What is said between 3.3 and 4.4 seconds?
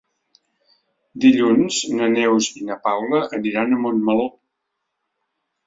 aniran a Montmeló.